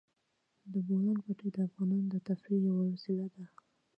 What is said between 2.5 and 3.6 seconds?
یوه وسیله ده.